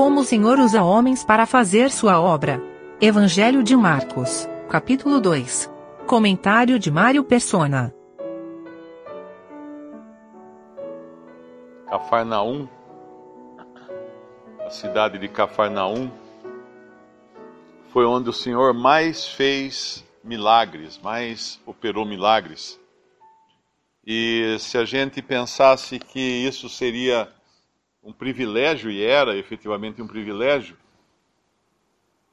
como 0.00 0.20
o 0.20 0.24
Senhor 0.24 0.58
usa 0.58 0.82
homens 0.82 1.22
para 1.22 1.44
fazer 1.44 1.90
sua 1.90 2.18
obra. 2.18 2.58
Evangelho 3.02 3.62
de 3.62 3.76
Marcos, 3.76 4.48
capítulo 4.66 5.20
2. 5.20 5.70
Comentário 6.06 6.78
de 6.78 6.90
Mário 6.90 7.22
Persona. 7.22 7.94
Cafarnaum, 11.86 12.66
a 14.64 14.70
cidade 14.70 15.18
de 15.18 15.28
Cafarnaum, 15.28 16.10
foi 17.90 18.06
onde 18.06 18.30
o 18.30 18.32
Senhor 18.32 18.72
mais 18.72 19.28
fez 19.28 20.02
milagres, 20.24 20.98
mais 21.04 21.60
operou 21.66 22.06
milagres. 22.06 22.80
E 24.06 24.56
se 24.60 24.78
a 24.78 24.86
gente 24.86 25.20
pensasse 25.20 25.98
que 25.98 26.18
isso 26.18 26.70
seria 26.70 27.28
um 28.02 28.12
privilégio, 28.12 28.90
e 28.90 29.02
era 29.02 29.36
efetivamente 29.36 30.00
um 30.00 30.06
privilégio, 30.06 30.76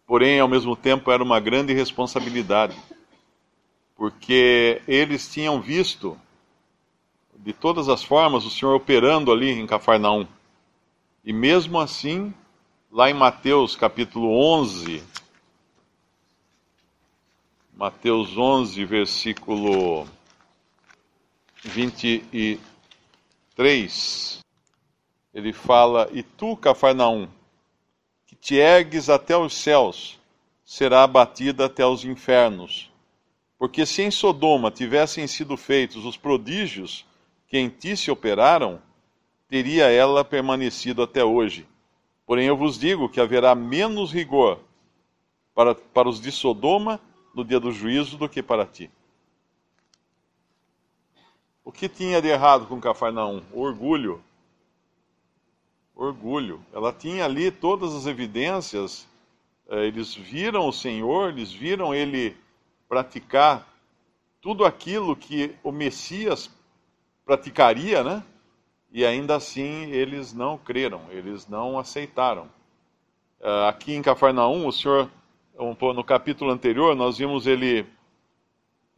porém 0.06 0.40
ao 0.40 0.48
mesmo 0.48 0.76
tempo 0.76 1.12
era 1.12 1.24
uma 1.24 1.40
grande 1.40 1.74
responsabilidade, 1.74 2.78
porque 3.96 4.82
eles 4.88 5.32
tinham 5.32 5.62
visto 5.62 6.20
de 7.36 7.54
todas 7.54 7.90
as 7.90 8.04
formas 8.04 8.46
o 8.46 8.50
Senhor 8.50 8.76
operando 8.76 9.32
ali 9.32 9.52
em 9.52 9.68
Cafarnaum. 9.68 10.28
E 11.24 11.32
mesmo 11.32 11.80
assim, 11.80 12.34
lá 12.92 13.10
em 13.10 13.14
Mateus 13.14 13.76
capítulo 13.76 14.30
11, 14.60 15.04
Mateus 17.76 18.36
11, 18.38 18.86
versículo 18.86 20.08
23, 21.64 24.40
ele 25.34 25.54
fala: 25.54 26.10
E 26.12 26.24
tu, 26.24 26.56
Cafarnaum, 26.56 27.28
que 28.26 28.36
te 28.36 28.56
ergues 28.56 29.10
até 29.10 29.38
os 29.38 29.54
céus, 29.54 30.20
será 30.64 31.04
abatida 31.04 31.66
até 31.66 31.86
os 31.86 32.04
infernos. 32.04 32.92
Porque 33.58 33.86
se 33.86 34.04
em 34.04 34.12
Sodoma 34.12 34.70
tivessem 34.70 35.26
sido 35.28 35.58
feitos 35.58 36.06
os 36.06 36.18
prodígios 36.18 37.06
que 37.48 37.58
em 37.58 37.70
ti 37.70 37.96
se 37.96 38.12
operaram, 38.12 38.82
teria 39.48 39.86
ela 39.90 40.24
permanecido 40.24 41.02
até 41.02 41.24
hoje. 41.24 41.68
Porém, 42.26 42.48
eu 42.48 42.58
vos 42.58 42.78
digo 42.78 43.10
que 43.10 43.22
haverá 43.22 43.56
menos 43.56 44.12
rigor 44.12 44.60
para, 45.56 45.74
para 45.74 46.10
os 46.10 46.20
de 46.20 46.32
Sodoma 46.32 47.00
no 47.34 47.44
dia 47.44 47.60
do 47.60 47.72
juízo 47.72 48.18
do 48.18 48.28
que 48.28 48.44
para 48.44 48.66
ti. 48.66 48.92
O 51.64 51.72
que 51.72 51.88
tinha 51.90 52.22
de 52.22 52.28
errado 52.28 52.68
com 52.68 52.80
Cafarnaum? 52.80 53.42
O 53.52 53.62
orgulho. 53.62 54.24
Orgulho. 55.98 56.64
Ela 56.72 56.94
tinha 56.94 57.26
ali 57.26 57.50
todas 57.50 57.96
as 57.96 58.06
evidências. 58.06 59.08
Eh, 59.68 59.88
eles 59.88 60.14
viram 60.14 60.68
o 60.68 60.72
Senhor, 60.72 61.30
eles 61.30 61.52
viram 61.52 61.94
ele 61.94 62.38
praticar 62.88 63.68
tudo 64.40 64.64
aquilo 64.64 65.16
que 65.16 65.56
o 65.64 65.72
Messias 65.72 66.52
praticaria, 67.26 68.04
né? 68.04 68.24
E 68.92 69.04
ainda 69.04 69.36
assim 69.36 69.90
eles 69.90 70.34
não 70.34 70.56
creram, 70.56 71.02
eles 71.10 71.48
não 71.48 71.80
aceitaram. 71.80 72.48
Eh, 73.42 73.68
aqui 73.68 73.94
em 73.96 74.02
Cafarnaum, 74.04 74.68
o 74.68 74.72
Senhor 74.72 75.10
no 75.58 76.04
capítulo 76.04 76.52
anterior, 76.52 76.96
nós 76.96 77.18
vimos 77.18 77.48
ele, 77.48 77.88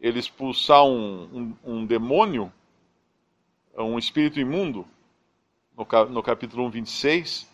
ele 0.01 0.19
expulsar 0.19 0.83
um, 0.83 1.23
um, 1.33 1.55
um 1.63 1.85
demônio, 1.85 2.51
um 3.77 3.97
espírito 3.97 4.41
imundo, 4.41 4.85
no, 6.09 6.21
capítulo 6.21 6.65
1, 6.65 6.69
26, 6.69 7.49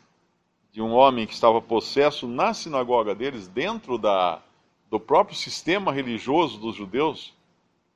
de 0.72 0.82
um 0.82 0.92
homem 0.92 1.28
que 1.28 1.34
estava 1.34 1.62
possesso 1.62 2.28
na 2.28 2.54
sinagoga 2.54 3.14
deles, 3.14 3.48
dentro 3.48 3.98
da, 3.98 4.42
do 4.90 5.00
próprio 5.00 5.38
sistema 5.38 5.92
religioso 5.92 6.60
dos 6.60 6.76
judeus, 6.76 7.34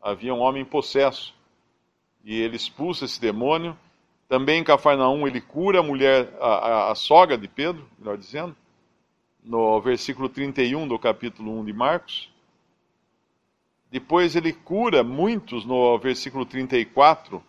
havia 0.02 0.34
um 0.34 0.40
homem 0.40 0.64
possesso. 0.64 1.34
E 2.24 2.40
ele 2.40 2.56
expulsa 2.56 3.06
esse 3.06 3.20
demônio. 3.20 3.78
Também 4.28 4.59
em 4.59 4.64
Cafarnaum 4.64 5.28
ele 5.28 5.42
cura 5.42 5.80
a 5.80 5.84
mulher, 5.84 6.32
a, 6.40 6.48
a, 6.48 6.92
a 6.92 6.96
sogra 6.96 7.38
de 7.38 7.48
Pedro, 7.48 7.88
melhor 7.98 8.18
dizendo 8.18 8.56
no 9.44 9.80
versículo 9.82 10.30
31 10.30 10.88
do 10.88 11.00
capítulo 11.00 11.59
1 11.59 11.66
de 11.66 11.74
Marcos. 11.74 12.30
Depois 13.90 14.36
ele 14.36 14.53
cura 14.53 15.03
muitos 15.03 15.66
no 15.66 15.98
versículo 15.98 16.46
34, 16.46 17.44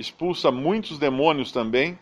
expulsa 0.00 0.50
muitos 0.50 0.98
demônios 0.98 1.52
também, 1.52 1.98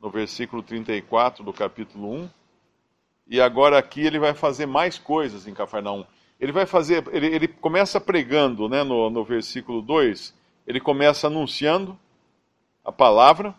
no 0.00 0.10
versículo 0.10 0.62
34 0.62 1.42
do 1.42 1.52
capítulo 1.52 2.12
1. 2.12 2.30
E 3.28 3.40
agora 3.40 3.78
aqui 3.78 4.02
ele 4.02 4.18
vai 4.18 4.34
fazer 4.34 4.66
mais 4.66 4.98
coisas 4.98 5.46
em 5.46 5.54
Cafarnaum. 5.54 6.04
Ele 6.38 6.52
vai 6.52 6.66
fazer, 6.66 7.02
ele, 7.12 7.28
ele 7.28 7.48
começa 7.48 7.98
pregando, 7.98 8.68
né, 8.68 8.84
no, 8.84 9.08
no 9.08 9.24
versículo 9.24 9.80
2, 9.80 10.34
ele 10.66 10.78
começa 10.78 11.28
anunciando 11.28 11.98
a 12.84 12.92
palavra. 12.92 13.54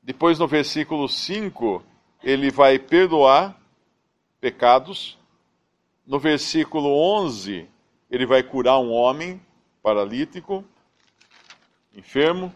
Depois 0.00 0.38
no 0.38 0.46
versículo 0.46 1.08
5, 1.08 1.82
ele 2.22 2.48
vai 2.50 2.78
perdoar 2.78 3.60
pecados. 4.40 5.18
No 6.06 6.20
versículo 6.20 6.88
11, 6.88 7.68
ele 8.08 8.24
vai 8.24 8.42
curar 8.42 8.78
um 8.78 8.92
homem 8.92 9.40
paralítico, 9.82 10.64
enfermo. 12.00 12.52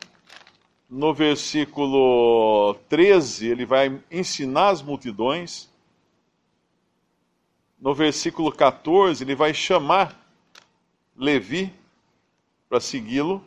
No 0.89 1.15
versículo 1.15 2.75
13, 2.89 3.49
ele 3.49 3.65
vai 3.65 4.01
ensinar 4.11 4.71
as 4.71 4.83
multidões. 4.83 5.71
No 7.79 7.95
versículo 7.95 8.51
14, 8.51 9.23
ele 9.23 9.35
vai 9.35 9.55
chamar 9.55 10.19
Levi 11.17 11.73
para 12.69 12.81
segui-lo. 12.81 13.45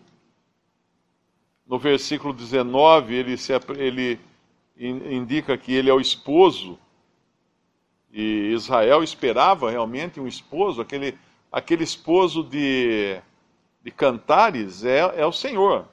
No 1.66 1.78
versículo 1.78 2.34
19, 2.34 3.14
ele, 3.14 3.38
se, 3.38 3.52
ele 3.78 4.20
indica 4.78 5.58
que 5.58 5.74
ele 5.74 5.90
é 5.90 5.94
o 5.94 6.00
esposo, 6.00 6.80
e 8.12 8.54
Israel 8.54 9.04
esperava 9.04 9.70
realmente 9.70 10.20
um 10.20 10.28
esposo, 10.28 10.82
aquele, 10.82 11.18
aquele 11.52 11.84
esposo 11.84 12.42
de, 12.42 13.22
de 13.88 13.92
Cantares 13.92 14.84
é, 14.84 15.00
é 15.16 15.26
o 15.26 15.32
Senhor. 15.32 15.88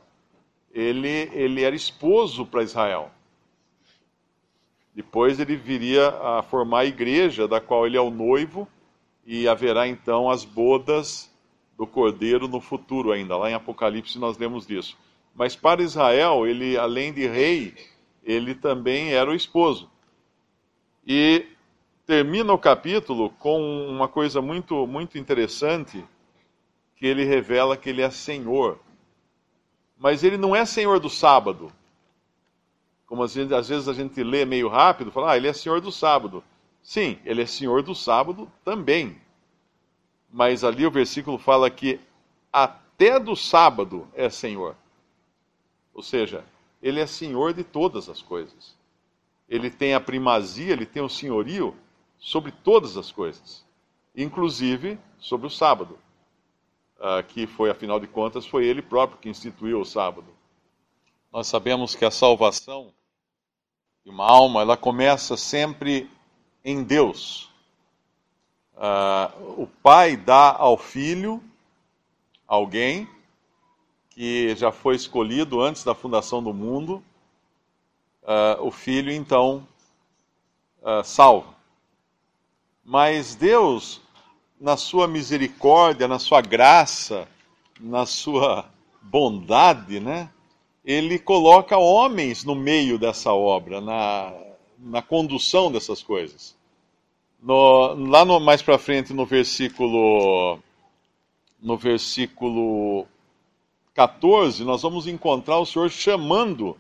Ele, 0.72 1.31
ele 1.32 1.62
era 1.62 1.77
esposo 1.77 2.44
para 2.44 2.65
Israel. 2.65 3.09
Depois 4.93 5.38
ele 5.38 5.55
viria 5.55 6.09
a 6.09 6.43
formar 6.43 6.81
a 6.81 6.84
igreja, 6.87 7.47
da 7.47 7.60
qual 7.60 7.87
ele 7.87 7.97
é 7.97 8.00
o 8.00 8.10
noivo, 8.10 8.66
e 9.25 9.47
haverá 9.47 9.87
então 9.87 10.28
as 10.28 10.44
bodas 10.44 11.33
do 11.78 11.87
cordeiro 11.87 12.49
no 12.49 12.60
futuro 12.60 13.12
ainda. 13.12 13.37
Lá 13.37 13.49
em 13.49 13.54
Apocalipse 13.54 14.19
nós 14.19 14.37
lemos 14.38 14.66
disso. 14.66 14.99
Mas 15.33 15.54
para 15.54 15.81
Israel, 15.81 16.49
ele, 16.49 16.77
além 16.77 17.12
de 17.12 17.28
rei, 17.28 17.77
ele 18.25 18.56
também 18.56 19.12
era 19.12 19.31
o 19.31 19.37
esposo. 19.37 19.88
E 21.06 21.47
termina 22.04 22.53
o 22.53 22.59
capítulo 22.59 23.31
com 23.38 23.87
uma 23.88 24.09
coisa 24.09 24.43
muito, 24.43 24.84
muito 24.84 25.16
interessante, 25.16 26.04
que 26.97 27.06
ele 27.06 27.25
revela 27.25 27.77
que 27.77 27.88
ele 27.88 28.03
é 28.03 28.10
Senhor. 28.10 28.78
Mas 29.99 30.22
ele 30.22 30.37
não 30.37 30.55
é 30.55 30.65
Senhor 30.65 31.00
do 31.00 31.10
sábado. 31.10 31.72
Como 33.06 33.22
às 33.22 33.34
vezes, 33.34 33.53
às 33.53 33.69
vezes 33.69 33.88
a 33.88 33.93
gente 33.93 34.22
lê 34.22 34.44
meio 34.44 34.69
rápido, 34.69 35.12
fala, 35.12 35.33
ah, 35.33 35.37
ele 35.37 35.49
é 35.49 35.53
Senhor 35.53 35.81
do 35.81 35.93
sábado. 35.93 36.43
Sim, 36.83 37.19
ele 37.25 37.43
é 37.43 37.47
Senhor 37.47 37.83
do 37.83 37.94
sábado 37.94 38.50
também. 38.65 39.21
Mas 40.33 40.65
ali 40.65 40.87
o 40.87 40.91
versículo 40.91 41.38
fala 41.38 41.71
que 41.71 42.00
até 42.53 43.19
do 43.19 43.37
sábado 43.37 44.09
é 44.15 44.28
Senhor. 44.28 44.77
Ou 45.94 46.03
seja, 46.03 46.45
ele 46.84 47.01
é 47.01 47.07
senhor 47.07 47.54
de 47.54 47.65
todas 47.65 48.10
as 48.10 48.21
coisas. 48.21 48.77
Ele 49.48 49.71
tem 49.71 49.95
a 49.95 50.01
primazia, 50.01 50.72
ele 50.72 50.84
tem 50.84 51.03
o 51.03 51.09
senhorio 51.09 51.74
sobre 52.19 52.51
todas 52.51 52.98
as 52.98 53.10
coisas, 53.10 53.65
inclusive 54.15 54.98
sobre 55.19 55.47
o 55.47 55.51
sábado, 55.51 55.98
que 57.28 57.47
foi, 57.47 57.71
afinal 57.71 58.01
de 58.01 58.06
contas, 58.06 58.47
foi 58.47 58.65
ele 58.65 58.80
próprio 58.80 59.18
que 59.18 59.28
instituiu 59.28 59.80
o 59.80 59.84
sábado. 59.84 60.27
Nós 61.33 61.47
sabemos 61.47 61.95
que 61.95 62.04
a 62.04 62.10
salvação 62.10 62.92
de 64.04 64.10
uma 64.10 64.27
alma, 64.27 64.60
ela 64.60 64.77
começa 64.77 65.36
sempre 65.36 66.10
em 66.65 66.83
Deus. 66.83 67.51
Uh, 68.77 69.62
o 69.62 69.66
pai 69.83 70.16
dá 70.16 70.54
ao 70.54 70.77
filho 70.77 71.42
alguém 72.47 73.09
que 74.10 74.54
já 74.57 74.71
foi 74.71 74.95
escolhido 74.95 75.60
antes 75.60 75.83
da 75.84 75.95
fundação 75.95 76.42
do 76.42 76.53
mundo, 76.53 77.03
uh, 78.22 78.62
o 78.62 78.71
filho 78.71 79.10
então 79.10 79.66
uh, 80.83 81.03
salva. 81.03 81.54
Mas 82.84 83.34
Deus, 83.34 84.00
na 84.60 84.77
sua 84.77 85.06
misericórdia, 85.06 86.09
na 86.09 86.18
sua 86.18 86.41
graça, 86.41 87.28
na 87.80 88.06
sua 88.06 88.68
bondade, 89.03 90.01
né? 90.01 90.30
ele 90.84 91.18
coloca 91.18 91.78
homens 91.78 92.45
no 92.45 92.54
meio 92.54 92.98
dessa 92.98 93.33
obra, 93.33 93.80
na, 93.80 94.33
na 94.78 95.01
condução 95.01 95.72
dessas 95.72 96.03
coisas. 96.03 96.54
No, 97.42 97.95
lá 98.10 98.24
no, 98.24 98.39
mais 98.39 98.60
para 98.60 98.78
frente, 98.78 99.12
no 99.12 99.24
versículo, 99.24 100.59
no 101.60 101.77
versículo 101.77 103.07
14, 103.95 104.62
nós 104.65 104.83
vamos 104.83 105.07
encontrar 105.07 105.59
o 105.59 105.66
Senhor 105.66 105.91
chamando 105.91 106.77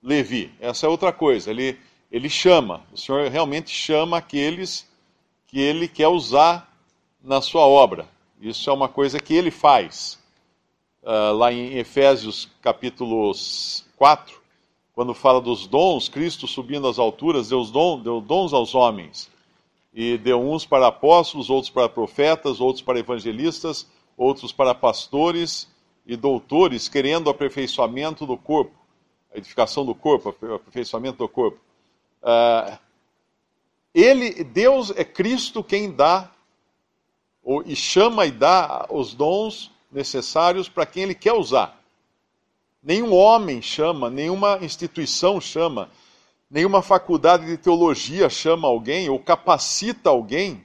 Levi. 0.00 0.52
Essa 0.60 0.86
é 0.86 0.88
outra 0.88 1.12
coisa. 1.12 1.50
Ele, 1.50 1.76
ele 2.12 2.28
chama, 2.28 2.84
o 2.92 2.96
Senhor 2.96 3.28
realmente 3.30 3.70
chama 3.70 4.18
aqueles 4.18 4.88
que 5.48 5.58
ele 5.58 5.88
quer 5.88 6.08
usar 6.08 6.72
na 7.24 7.40
sua 7.40 7.66
obra. 7.66 8.06
Isso 8.40 8.68
é 8.68 8.72
uma 8.72 8.88
coisa 8.88 9.18
que 9.18 9.34
ele 9.34 9.50
faz. 9.50 10.22
Uh, 11.02 11.34
lá 11.34 11.52
em 11.52 11.76
Efésios 11.78 12.48
capítulo 12.62 13.32
4, 13.96 14.40
quando 14.94 15.12
fala 15.12 15.40
dos 15.40 15.66
dons, 15.66 16.08
Cristo 16.08 16.46
subindo 16.46 16.86
às 16.86 16.98
alturas, 16.98 17.48
deu, 17.48 17.64
dons, 17.64 18.02
deu 18.02 18.20
dons 18.20 18.52
aos 18.52 18.74
homens. 18.74 19.30
E 19.92 20.18
deu 20.18 20.40
uns 20.40 20.66
para 20.66 20.88
apóstolos, 20.88 21.50
outros 21.50 21.70
para 21.70 21.88
profetas, 21.88 22.60
outros 22.60 22.82
para 22.82 22.98
evangelistas, 22.98 23.86
outros 24.16 24.52
para 24.52 24.74
pastores 24.74 25.68
e 26.06 26.16
doutores, 26.16 26.88
querendo 26.88 27.30
aperfeiçoamento 27.30 28.26
do 28.26 28.36
corpo, 28.36 28.74
a 29.32 29.38
edificação 29.38 29.84
do 29.84 29.94
corpo, 29.94 30.28
aperfeiçoamento 30.28 31.18
do 31.18 31.28
corpo. 31.28 31.58
Uh, 32.22 32.78
ele, 33.94 34.42
Deus 34.42 34.90
é 34.90 35.04
Cristo 35.04 35.62
quem 35.62 35.90
dá 35.90 36.33
ou, 37.44 37.62
e 37.66 37.76
chama 37.76 38.26
e 38.26 38.30
dá 38.30 38.86
os 38.88 39.14
dons 39.14 39.70
necessários 39.92 40.68
para 40.68 40.86
quem 40.86 41.04
Ele 41.04 41.14
quer 41.14 41.34
usar. 41.34 41.78
Nenhum 42.82 43.14
homem 43.14 43.62
chama, 43.62 44.10
nenhuma 44.10 44.58
instituição 44.62 45.40
chama, 45.40 45.90
nenhuma 46.50 46.82
faculdade 46.82 47.46
de 47.46 47.56
teologia 47.56 48.28
chama 48.28 48.66
alguém 48.66 49.08
ou 49.08 49.18
capacita 49.18 50.10
alguém 50.10 50.64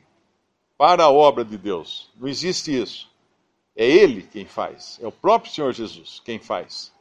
para 0.77 1.03
a 1.03 1.09
obra 1.09 1.43
de 1.43 1.57
Deus. 1.57 2.09
Não 2.17 2.27
existe 2.27 2.77
isso. 2.77 3.09
É 3.75 3.85
Ele 3.85 4.23
quem 4.23 4.45
faz, 4.45 4.99
é 5.01 5.07
o 5.07 5.11
próprio 5.11 5.51
Senhor 5.51 5.73
Jesus 5.73 6.21
quem 6.23 6.39
faz. 6.39 6.91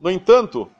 No 0.00 0.10
entanto, 0.10 0.70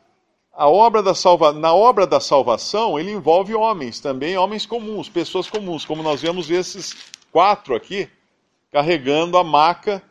obra 0.56 1.14
salva... 1.14 1.52
na 1.52 1.74
obra 1.74 2.06
da 2.06 2.20
salvação, 2.20 2.98
ele 2.98 3.12
envolve 3.12 3.54
homens 3.54 4.00
também, 4.00 4.36
homens 4.36 4.64
comuns, 4.64 5.08
pessoas 5.08 5.48
comuns, 5.48 5.84
como 5.84 6.02
nós 6.02 6.22
vemos 6.22 6.50
esses 6.50 6.96
quatro 7.32 7.74
aqui, 7.74 8.08
carregando 8.70 9.36
a 9.36 9.44
maca, 9.44 10.02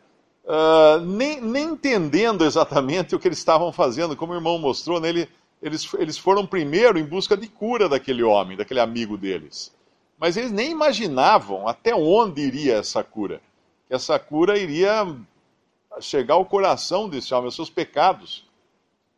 uh, 0.44 1.00
nem, 1.00 1.40
nem, 1.40 1.68
entendendo 1.70 2.44
exatamente 2.44 3.14
o 3.16 3.18
que 3.18 3.28
eles 3.28 3.38
estavam 3.38 3.72
fazendo, 3.72 4.16
como 4.16 4.32
o 4.32 4.36
irmão 4.36 4.58
mostrou, 4.58 5.00
né, 5.00 5.08
ele, 5.08 5.28
eles, 5.62 5.92
eles 5.94 6.18
foram 6.18 6.46
primeiro 6.46 6.98
em 6.98 7.04
busca 7.04 7.36
de 7.36 7.46
cura 7.46 7.88
daquele 7.88 8.22
homem, 8.22 8.56
daquele 8.56 8.80
amigo 8.80 9.16
deles. 9.16 9.74
Mas 10.18 10.36
eles 10.36 10.52
nem 10.52 10.70
imaginavam 10.70 11.66
até 11.66 11.94
onde 11.94 12.42
iria 12.42 12.74
essa 12.76 13.02
cura. 13.02 13.40
Que 13.88 13.94
essa 13.94 14.18
cura 14.18 14.58
iria 14.58 15.16
chegar 16.00 16.34
ao 16.34 16.44
coração 16.44 17.08
desse 17.08 17.32
homem, 17.32 17.46
aos 17.46 17.56
seus 17.56 17.70
pecados 17.70 18.44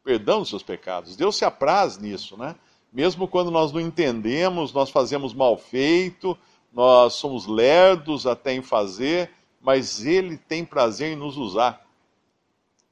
perdão 0.04 0.40
dos 0.40 0.48
seus 0.48 0.62
pecados. 0.62 1.16
Deus 1.16 1.36
se 1.36 1.44
apraz 1.44 1.98
nisso, 1.98 2.36
né? 2.36 2.54
Mesmo 2.92 3.26
quando 3.26 3.50
nós 3.50 3.72
não 3.72 3.80
entendemos, 3.80 4.72
nós 4.72 4.90
fazemos 4.90 5.32
mal 5.32 5.56
feito, 5.56 6.36
nós 6.72 7.14
somos 7.14 7.46
lerdos 7.46 8.26
até 8.26 8.54
em 8.54 8.62
fazer, 8.62 9.30
mas 9.60 10.04
Ele 10.04 10.36
tem 10.36 10.64
prazer 10.64 11.12
em 11.12 11.16
nos 11.16 11.36
usar. 11.36 11.82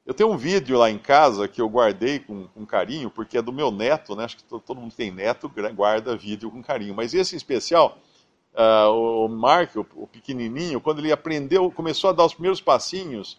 Eu 0.05 0.15
tenho 0.15 0.31
um 0.31 0.37
vídeo 0.37 0.79
lá 0.79 0.91
em 0.91 0.99
casa 0.99 1.47
que 1.47 1.61
eu 1.61 1.69
guardei 1.69 2.19
com, 2.19 2.49
com 2.49 2.67
carinho, 2.67 3.11
porque 3.11 3.39
é 3.39 3.43
do 3.43 3.53
meu 3.53 3.71
neto, 3.71 4.17
né? 4.17 4.25
Acho 4.25 4.37
que 4.37 4.45
todo, 4.45 4.81
mundo 4.81 4.95
tem 4.95 5.11
neto, 5.11 5.51
guarda 5.75 6.17
vídeo 6.17 6.51
com 6.51 6.63
carinho. 6.63 6.95
Mas 6.95 7.15
esse 7.15 7.35
em 7.35 7.37
especial, 7.37 7.99
uh, 8.55 8.91
o 8.91 9.29
Mark, 9.29 9.77
o, 9.77 9.87
o 9.95 10.07
pequenininho, 10.07 10.81
quando 10.81 10.99
ele 10.99 11.13
aprendeu, 11.13 11.71
começou 11.71 12.11
a 12.11 12.13
dar 12.13 12.25
os 12.25 12.35
primeiros 12.35 12.61
passinhos, 12.61 13.39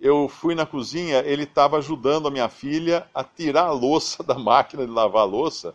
eu 0.00 0.28
fui 0.28 0.54
na 0.54 0.66
cozinha, 0.66 1.24
ele 1.26 1.44
estava 1.44 1.78
ajudando 1.78 2.28
a 2.28 2.30
minha 2.30 2.48
filha 2.48 3.08
a 3.14 3.24
tirar 3.24 3.64
a 3.64 3.72
louça 3.72 4.22
da 4.24 4.38
máquina 4.38 4.86
de 4.86 4.92
lavar 4.92 5.22
a 5.22 5.24
louça. 5.26 5.74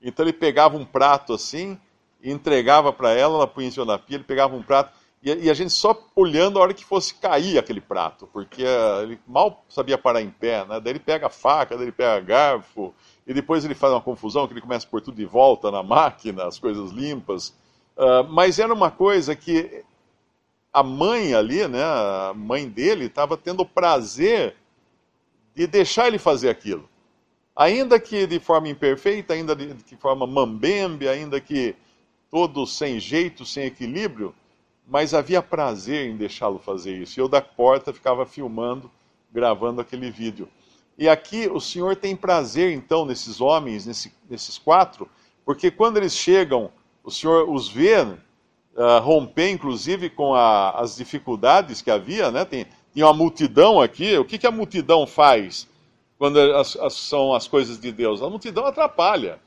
Então 0.00 0.24
ele 0.24 0.32
pegava 0.32 0.76
um 0.76 0.84
prato 0.84 1.32
assim, 1.32 1.78
entregava 2.22 2.92
para 2.92 3.12
ela, 3.12 3.36
ela 3.36 3.46
punha 3.46 3.68
em 3.68 3.70
cima 3.70 3.86
da 3.86 3.98
pia, 3.98 4.16
ele 4.16 4.24
pegava 4.24 4.54
um 4.56 4.62
prato, 4.62 4.92
e, 5.22 5.46
e, 5.46 5.50
a 5.50 5.54
gente 5.54 5.72
só 5.72 6.00
olhando 6.14 6.58
a 6.58 6.62
hora 6.62 6.74
que 6.74 6.84
fosse 6.84 7.14
cair 7.14 7.58
aquele 7.58 7.80
prato, 7.80 8.28
porque 8.32 8.62
uh, 8.62 9.02
ele 9.02 9.18
mal 9.26 9.64
sabia 9.68 9.98
parar 9.98 10.22
em 10.22 10.30
pé, 10.30 10.64
né? 10.64 10.80
Daí 10.80 10.92
ele 10.92 11.00
pega 11.00 11.26
a 11.26 11.30
faca, 11.30 11.76
daí 11.76 11.86
ele 11.86 11.92
pega 11.92 12.20
garfo, 12.20 12.94
e 13.26 13.34
depois 13.34 13.64
ele 13.64 13.74
faz 13.74 13.92
uma 13.92 14.00
confusão, 14.00 14.46
que 14.46 14.52
ele 14.52 14.60
começa 14.60 14.86
a 14.86 14.90
pôr 14.90 15.00
tudo 15.00 15.16
de 15.16 15.24
volta 15.24 15.70
na 15.72 15.82
máquina, 15.82 16.46
as 16.46 16.58
coisas 16.58 16.92
limpas. 16.92 17.48
Uh, 17.96 18.22
mas 18.28 18.60
era 18.60 18.72
uma 18.72 18.92
coisa 18.92 19.34
que 19.34 19.84
a 20.72 20.84
mãe 20.84 21.34
ali, 21.34 21.66
né, 21.66 21.82
a 21.82 22.32
mãe 22.34 22.68
dele, 22.68 23.06
estava 23.06 23.36
tendo 23.36 23.62
o 23.62 23.66
prazer 23.66 24.54
de 25.52 25.66
deixar 25.66 26.06
ele 26.06 26.18
fazer 26.18 26.48
aquilo. 26.48 26.88
Ainda 27.56 27.98
que 27.98 28.24
de 28.24 28.38
forma 28.38 28.68
imperfeita, 28.68 29.34
ainda 29.34 29.56
de, 29.56 29.74
de 29.74 29.96
forma 29.96 30.24
mambembe, 30.24 31.08
ainda 31.08 31.40
que 31.40 31.74
todo 32.30 32.66
sem 32.66 32.98
jeito, 33.00 33.44
sem 33.44 33.64
equilíbrio, 33.64 34.34
mas 34.86 35.12
havia 35.12 35.42
prazer 35.42 36.08
em 36.08 36.16
deixá-lo 36.16 36.58
fazer 36.58 36.96
isso. 36.96 37.20
Eu 37.20 37.28
da 37.28 37.40
porta 37.40 37.92
ficava 37.92 38.24
filmando, 38.24 38.90
gravando 39.32 39.80
aquele 39.80 40.10
vídeo. 40.10 40.48
E 40.96 41.08
aqui 41.08 41.46
o 41.46 41.60
Senhor 41.60 41.94
tem 41.94 42.16
prazer, 42.16 42.72
então, 42.72 43.04
nesses 43.04 43.40
homens, 43.40 43.86
nesse, 43.86 44.12
nesses 44.28 44.58
quatro, 44.58 45.08
porque 45.44 45.70
quando 45.70 45.96
eles 45.96 46.14
chegam, 46.14 46.70
o 47.04 47.10
Senhor 47.10 47.48
os 47.48 47.68
vê 47.68 48.02
uh, 48.02 49.00
romper, 49.00 49.50
inclusive, 49.50 50.10
com 50.10 50.34
a, 50.34 50.72
as 50.72 50.96
dificuldades 50.96 51.80
que 51.80 51.90
havia, 51.90 52.30
né? 52.30 52.44
Tem, 52.44 52.66
tinha 52.92 53.06
uma 53.06 53.14
multidão 53.14 53.80
aqui. 53.80 54.18
O 54.18 54.24
que, 54.24 54.38
que 54.38 54.46
a 54.46 54.50
multidão 54.50 55.06
faz 55.06 55.68
quando 56.18 56.38
as, 56.38 56.76
as, 56.76 56.94
são 56.94 57.34
as 57.34 57.46
coisas 57.46 57.78
de 57.78 57.92
Deus? 57.92 58.20
A 58.20 58.28
multidão 58.28 58.66
atrapalha. 58.66 59.40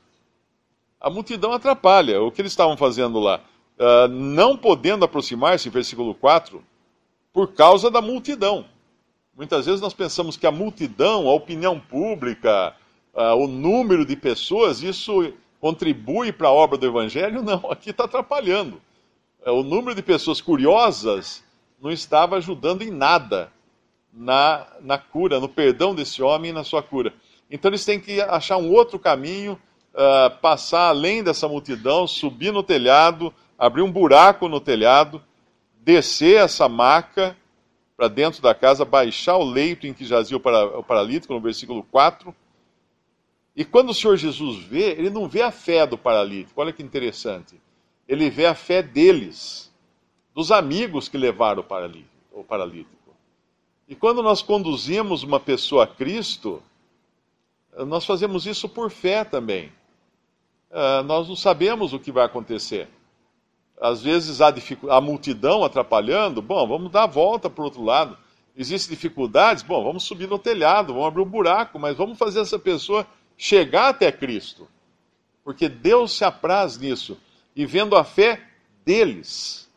A 1.02 1.10
multidão 1.10 1.52
atrapalha. 1.52 2.22
O 2.22 2.30
que 2.30 2.40
eles 2.40 2.52
estavam 2.52 2.76
fazendo 2.76 3.18
lá? 3.18 3.40
Uh, 3.76 4.06
não 4.06 4.56
podendo 4.56 5.04
aproximar-se, 5.04 5.68
versículo 5.68 6.14
4, 6.14 6.62
por 7.32 7.52
causa 7.52 7.90
da 7.90 8.00
multidão. 8.00 8.64
Muitas 9.36 9.66
vezes 9.66 9.80
nós 9.80 9.92
pensamos 9.92 10.36
que 10.36 10.46
a 10.46 10.52
multidão, 10.52 11.28
a 11.28 11.34
opinião 11.34 11.80
pública, 11.80 12.76
uh, 13.12 13.34
o 13.34 13.48
número 13.48 14.06
de 14.06 14.14
pessoas, 14.14 14.80
isso 14.80 15.32
contribui 15.60 16.30
para 16.30 16.48
a 16.48 16.52
obra 16.52 16.78
do 16.78 16.86
Evangelho. 16.86 17.42
Não, 17.44 17.68
aqui 17.68 17.90
está 17.90 18.04
atrapalhando. 18.04 18.80
É, 19.44 19.50
o 19.50 19.64
número 19.64 19.94
de 19.96 20.02
pessoas 20.02 20.40
curiosas 20.40 21.42
não 21.80 21.90
estava 21.90 22.36
ajudando 22.36 22.82
em 22.82 22.90
nada 22.90 23.52
na, 24.12 24.68
na 24.80 24.98
cura, 24.98 25.40
no 25.40 25.48
perdão 25.48 25.94
desse 25.94 26.22
homem 26.22 26.50
e 26.50 26.54
na 26.54 26.62
sua 26.62 26.80
cura. 26.80 27.12
Então 27.50 27.68
eles 27.68 27.84
têm 27.84 27.98
que 27.98 28.20
achar 28.20 28.56
um 28.56 28.70
outro 28.72 29.00
caminho, 29.00 29.58
uh, 29.94 30.36
passar 30.40 30.88
além 30.88 31.22
dessa 31.22 31.48
multidão, 31.48 32.06
subir 32.06 32.52
no 32.52 32.62
telhado, 32.62 33.32
abrir 33.58 33.82
um 33.82 33.90
buraco 33.90 34.48
no 34.48 34.60
telhado, 34.60 35.22
descer 35.80 36.38
essa 36.38 36.68
maca 36.68 37.36
para 37.96 38.08
dentro 38.08 38.42
da 38.42 38.54
casa, 38.54 38.84
baixar 38.84 39.36
o 39.36 39.44
leito 39.44 39.86
em 39.86 39.92
que 39.92 40.04
jazia 40.04 40.36
o, 40.36 40.40
para, 40.40 40.78
o 40.78 40.82
paralítico, 40.82 41.32
no 41.32 41.40
versículo 41.40 41.82
4. 41.84 42.34
E 43.54 43.64
quando 43.64 43.90
o 43.90 43.94
Senhor 43.94 44.16
Jesus 44.16 44.64
vê, 44.64 44.92
ele 44.92 45.10
não 45.10 45.28
vê 45.28 45.42
a 45.42 45.50
fé 45.50 45.86
do 45.86 45.98
paralítico. 45.98 46.60
Olha 46.60 46.72
que 46.72 46.82
interessante 46.82 47.60
ele 48.12 48.28
vê 48.28 48.46
a 48.46 48.54
fé 48.54 48.82
deles, 48.82 49.72
dos 50.34 50.50
amigos 50.50 51.08
que 51.08 51.16
levaram 51.16 51.64
o 52.32 52.44
paralítico. 52.44 53.14
E 53.88 53.94
quando 53.94 54.22
nós 54.22 54.42
conduzimos 54.42 55.22
uma 55.22 55.38
pessoa 55.40 55.84
a 55.84 55.86
Cristo, 55.86 56.62
nós 57.86 58.04
fazemos 58.04 58.46
isso 58.46 58.68
por 58.68 58.90
fé 58.90 59.24
também. 59.24 59.72
Uh, 60.72 61.02
nós 61.04 61.28
não 61.28 61.36
sabemos 61.36 61.92
o 61.92 61.98
que 62.00 62.10
vai 62.10 62.24
acontecer. 62.24 62.88
Às 63.78 64.02
vezes 64.02 64.40
há 64.40 64.52
a 64.90 65.00
multidão 65.00 65.62
atrapalhando, 65.62 66.40
bom, 66.40 66.66
vamos 66.66 66.90
dar 66.90 67.02
a 67.02 67.06
volta 67.06 67.50
para 67.50 67.60
o 67.60 67.64
outro 67.64 67.84
lado. 67.84 68.16
Existem 68.56 68.96
dificuldades, 68.96 69.62
bom, 69.62 69.84
vamos 69.84 70.04
subir 70.04 70.28
no 70.28 70.38
telhado, 70.38 70.94
vamos 70.94 71.08
abrir 71.08 71.22
um 71.22 71.28
buraco, 71.28 71.78
mas 71.78 71.96
vamos 71.96 72.18
fazer 72.18 72.40
essa 72.40 72.58
pessoa 72.58 73.06
chegar 73.36 73.88
até 73.88 74.10
Cristo. 74.10 74.66
Porque 75.44 75.68
Deus 75.68 76.16
se 76.16 76.24
apraz 76.24 76.78
nisso 76.78 77.18
e 77.54 77.66
vendo 77.66 77.94
a 77.94 78.02
fé 78.02 78.40
deles, 78.84 79.70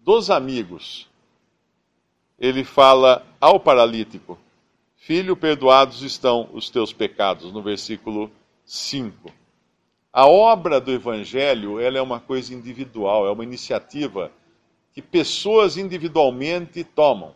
dos 0.00 0.30
amigos, 0.30 1.06
ele 2.38 2.64
fala 2.64 3.26
ao 3.40 3.60
paralítico: 3.60 4.38
Filho, 4.96 5.36
perdoados 5.36 6.02
estão 6.02 6.48
os 6.52 6.70
teus 6.70 6.92
pecados, 6.92 7.52
no 7.52 7.62
versículo 7.62 8.30
5. 8.64 9.39
A 10.12 10.26
obra 10.26 10.80
do 10.80 10.90
evangelho, 10.90 11.78
ela 11.78 11.98
é 11.98 12.02
uma 12.02 12.18
coisa 12.18 12.52
individual, 12.52 13.26
é 13.26 13.30
uma 13.30 13.44
iniciativa 13.44 14.32
que 14.92 15.00
pessoas 15.00 15.76
individualmente 15.76 16.82
tomam. 16.82 17.34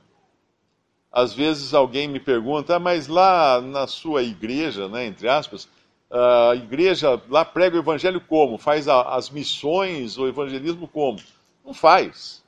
às 1.13 1.33
vezes 1.33 1.73
alguém 1.73 2.09
me 2.09 2.19
pergunta, 2.19 2.75
ah, 2.75 2.79
mas 2.81 3.07
lá 3.07 3.61
na 3.61 3.87
sua 3.87 4.25
igreja, 4.25 4.89
né, 4.89 5.07
entre 5.07 5.29
aspas, 5.29 5.69
a 6.11 6.55
igreja 6.55 7.21
lá 7.29 7.45
prega 7.45 7.77
o 7.77 7.81
evangelho 7.81 8.21
como? 8.21 8.59
Faz 8.59 8.89
as 8.89 9.31
missões, 9.31 10.19
o 10.19 10.27
evangelismo 10.27 10.89
como? 10.89 11.21
Não 11.65 11.73
faz. 11.73 12.43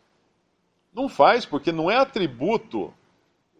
Não 0.92 1.08
faz, 1.08 1.44
porque 1.44 1.70
não 1.70 1.90
é 1.90 1.96
atributo 1.96 2.92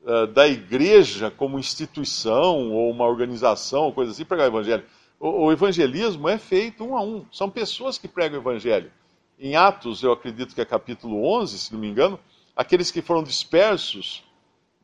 uh, 0.05 0.27
da 0.29 0.49
igreja 0.49 1.31
como 1.31 1.59
instituição 1.59 2.73
ou 2.73 2.91
uma 2.91 3.05
organização, 3.05 3.93
coisa 3.93 4.13
assim, 4.13 4.25
pregar 4.25 4.47
o 4.47 4.51
evangelho. 4.51 4.85
O, 5.19 5.47
o 5.47 5.53
evangelismo 5.53 6.29
é 6.29 6.39
feito 6.39 6.85
um 6.85 6.97
a 6.97 7.03
um. 7.03 7.25
São 7.33 7.51
pessoas 7.51 7.99
que 7.99 8.09
pregam 8.09 8.39
o 8.39 8.43
evangelho. 8.43 8.93
Em 9.39 9.57
Atos, 9.57 10.03
eu 10.03 10.13
acredito 10.13 10.55
que 10.55 10.61
é 10.61 10.65
capítulo 10.65 11.25
11, 11.41 11.59
se 11.59 11.73
não 11.73 11.81
me 11.81 11.89
engano, 11.89 12.19
aqueles 12.55 12.91
que 12.91 13.03
foram 13.03 13.23
dispersos 13.23 14.25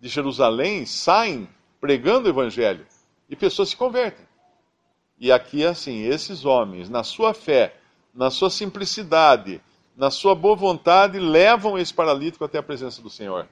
de 0.00 0.08
Jerusalém 0.08 0.84
saem 0.84 1.48
pregando 1.80 2.26
o 2.26 2.30
evangelho 2.30 2.86
e 3.28 3.36
pessoas 3.36 3.70
se 3.70 3.76
convertem. 3.76 4.26
E 5.18 5.30
aqui 5.30 5.64
assim: 5.64 6.02
esses 6.02 6.44
homens, 6.44 6.88
na 6.88 7.02
sua 7.02 7.32
fé, 7.32 7.76
na 8.12 8.30
sua 8.30 8.50
simplicidade, 8.50 9.60
na 9.96 10.10
sua 10.10 10.34
boa 10.34 10.56
vontade, 10.56 11.18
levam 11.18 11.78
esse 11.78 11.94
paralítico 11.94 12.44
até 12.44 12.58
a 12.58 12.62
presença 12.62 13.00
do 13.00 13.08
Senhor. 13.08 13.48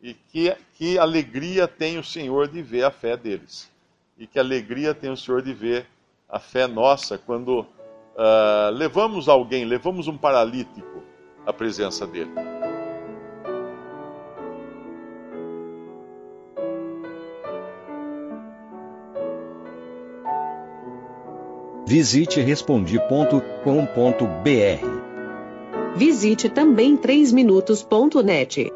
E 0.00 0.14
que, 0.14 0.54
que 0.74 0.98
alegria 0.98 1.68
tem 1.68 1.98
o 1.98 2.04
Senhor 2.04 2.48
de 2.48 2.62
ver 2.62 2.84
a 2.84 2.90
fé 2.90 3.16
deles. 3.16 3.70
E 4.18 4.26
que 4.26 4.38
alegria 4.38 4.94
tem 4.94 5.10
o 5.10 5.16
Senhor 5.16 5.42
de 5.42 5.52
ver 5.52 5.86
a 6.34 6.40
fé 6.40 6.66
nossa 6.66 7.16
quando 7.16 7.60
uh, 7.60 8.70
levamos 8.72 9.28
alguém, 9.28 9.64
levamos 9.64 10.08
um 10.08 10.18
paralítico 10.18 11.00
à 11.46 11.52
presença 11.52 12.04
dele. 12.04 12.32
Visite 21.86 22.40
respondi.com.br. 22.40 23.38
Visite 25.94 26.48
também 26.48 26.96
3minutos.net. 26.96 28.73